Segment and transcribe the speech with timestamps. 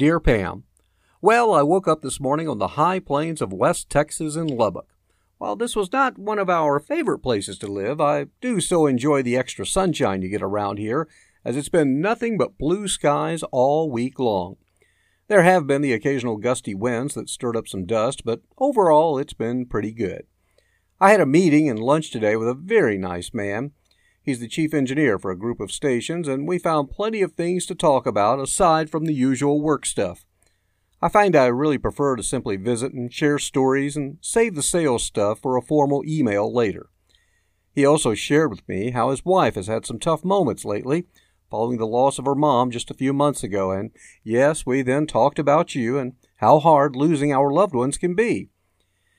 [0.00, 0.64] Dear Pam,
[1.20, 4.94] Well, I woke up this morning on the high plains of West Texas in Lubbock.
[5.36, 9.22] While this was not one of our favorite places to live, I do so enjoy
[9.22, 11.06] the extra sunshine you get around here,
[11.44, 14.56] as it's been nothing but blue skies all week long.
[15.28, 19.34] There have been the occasional gusty winds that stirred up some dust, but overall it's
[19.34, 20.22] been pretty good.
[20.98, 23.72] I had a meeting and lunch today with a very nice man.
[24.30, 27.66] He's the chief engineer for a group of stations, and we found plenty of things
[27.66, 30.24] to talk about aside from the usual work stuff.
[31.02, 35.02] I find I really prefer to simply visit and share stories and save the sales
[35.02, 36.90] stuff for a formal email later.
[37.72, 41.06] He also shared with me how his wife has had some tough moments lately,
[41.50, 43.90] following the loss of her mom just a few months ago, and
[44.22, 48.48] yes, we then talked about you and how hard losing our loved ones can be.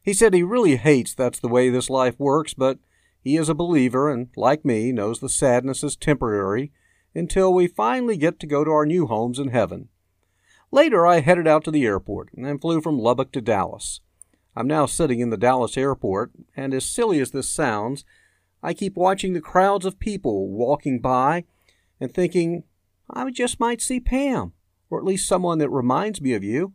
[0.00, 2.78] He said he really hates that's the way this life works, but
[3.24, 6.70] he is a believer and, like me, knows the sadness is temporary
[7.14, 9.88] until we finally get to go to our new homes in heaven.
[10.70, 14.00] Later, I headed out to the airport and flew from Lubbock to Dallas.
[14.54, 18.04] I'm now sitting in the Dallas airport, and as silly as this sounds,
[18.62, 21.44] I keep watching the crowds of people walking by
[21.98, 22.64] and thinking,
[23.08, 24.52] I just might see Pam,
[24.90, 26.74] or at least someone that reminds me of you.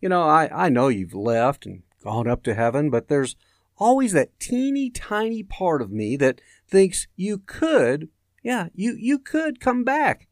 [0.00, 3.36] You know, I, I know you've left and gone up to heaven, but there's
[3.78, 8.08] always that teeny tiny part of me that thinks you could,
[8.42, 10.28] yeah, you, you could come back.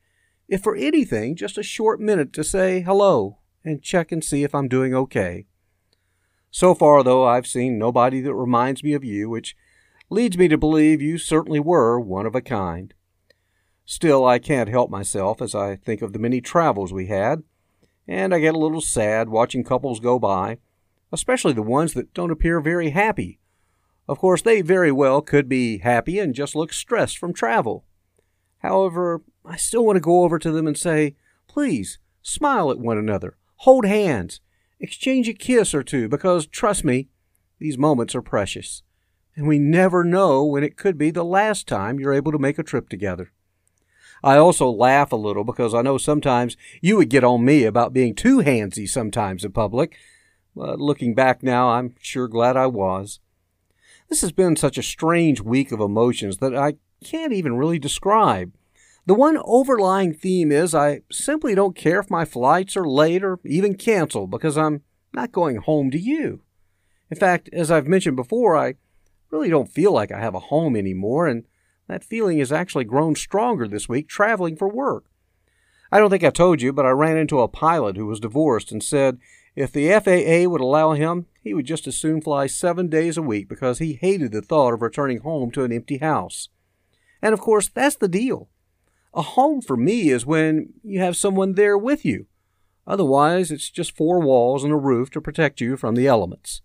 [0.49, 4.55] If for anything, just a short minute to say hello and check and see if
[4.55, 5.47] I'm doing okay.
[6.51, 9.57] So far, though, I've seen nobody that reminds me of you, which
[10.11, 12.93] leads me to believe you certainly were one of a kind.
[13.87, 17.43] Still, I can't help myself as I think of the many travels we had,
[18.07, 20.59] and I get a little sad watching couples go by
[21.13, 23.39] especially the ones that don't appear very happy.
[24.09, 27.85] Of course, they very well could be happy and just look stressed from travel.
[28.59, 31.17] However, I still want to go over to them and say,
[31.49, 34.41] please, smile at one another, hold hands,
[34.81, 37.09] exchange a kiss or two, because trust me,
[37.59, 38.83] these moments are precious,
[39.37, 42.59] and we never know when it could be the last time you're able to make
[42.59, 43.33] a trip together.
[44.25, 47.93] I also laugh a little because I know sometimes you would get on me about
[47.93, 49.97] being too handsy sometimes in public,
[50.55, 53.21] but looking back now, I'm sure glad I was.
[54.09, 56.75] This has been such a strange week of emotions that I
[57.05, 58.53] can't even really describe.
[59.07, 63.41] The one overlying theme is I simply don't care if my flights are late or
[63.45, 64.83] even canceled because I'm
[65.13, 66.43] not going home to you.
[67.11, 68.75] In fact, as I've mentioned before, I
[69.31, 71.45] really don't feel like I have a home anymore, and
[71.89, 75.05] that feeling has actually grown stronger this week traveling for work.
[75.91, 78.73] I don't think I told you, but I ran into a pilot who was divorced
[78.73, 79.19] and said
[79.55, 83.23] if the FAA would allow him, he would just as soon fly seven days a
[83.23, 86.49] week because he hated the thought of returning home to an empty house.
[87.21, 88.49] And of course, that's the deal.
[89.15, 92.27] A home for me is when you have someone there with you.
[92.87, 96.63] Otherwise, it's just four walls and a roof to protect you from the elements.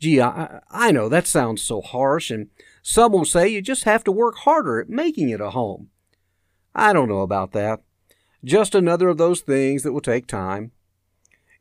[0.00, 2.48] Gee, I, I know that sounds so harsh, and
[2.82, 5.90] some will say you just have to work harder at making it a home.
[6.74, 7.80] I don't know about that.
[8.42, 10.72] Just another of those things that will take time.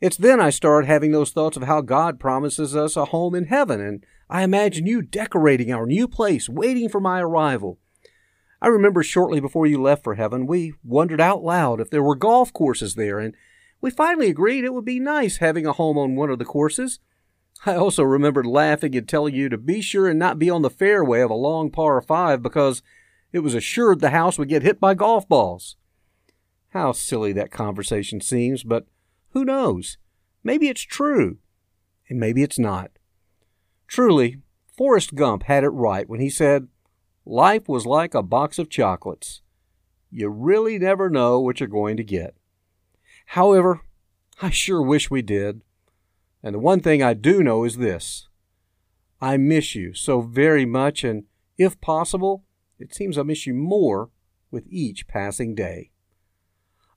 [0.04, 3.46] It's then I start having those thoughts of how God promises us a home in
[3.46, 7.80] heaven, and I imagine you decorating our new place, waiting for my arrival.
[8.62, 12.18] I remember shortly before you left for heaven, we wondered out loud if there were
[12.18, 13.34] golf courses there, and
[13.80, 17.00] we finally agreed it would be nice having a home on one of the courses.
[17.66, 20.70] I also remembered laughing and telling you to be sure and not be on the
[20.70, 22.82] fairway of a long par five because
[23.32, 25.78] it was assured the house would get hit by golf balls.
[26.72, 28.86] How silly that conversation seems, but
[29.34, 29.98] who knows?
[30.44, 31.38] Maybe it's true,
[32.10, 32.92] and maybe it's not.
[33.88, 34.38] Truly,
[34.78, 36.68] Forrest Gump had it right when he said,
[37.26, 39.42] Life was like a box of chocolates.
[40.12, 42.36] You really never know what you're going to get.
[43.28, 43.82] However,
[44.42, 45.62] I sure wish we did.
[46.44, 48.28] And the one thing I do know is this
[49.22, 51.24] I miss you so very much, and
[51.58, 52.44] if possible,
[52.78, 54.10] it seems I miss you more
[54.52, 55.92] with each passing day.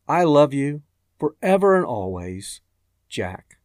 [0.08, 0.82] I love you
[1.18, 2.60] forever and always,
[3.08, 3.58] Jack.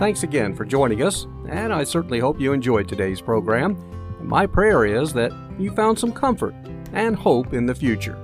[0.00, 3.76] Thanks again for joining us, and I certainly hope you enjoyed today's program.
[4.18, 6.54] And my prayer is that you found some comfort
[6.94, 8.18] and hope in the future.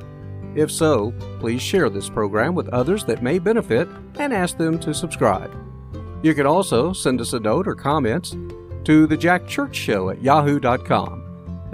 [0.54, 3.88] If so, please share this program with others that may benefit
[4.18, 5.54] and ask them to subscribe.
[6.22, 8.34] You can also send us a note or comments
[8.84, 11.25] to the Jack Church Show at yahoo.com.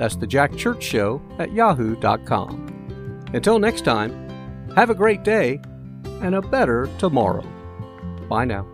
[0.03, 3.25] That's the Jack Church Show at yahoo.com.
[3.35, 4.11] Until next time,
[4.75, 5.61] have a great day
[6.23, 7.47] and a better tomorrow.
[8.29, 8.67] Bye now.